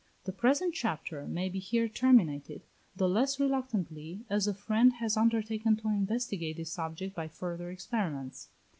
[0.23, 2.63] The present chapter may be here terminated,
[2.95, 8.49] the less reluctantly, as a friend has undertaken to investigate this subject by further experiments.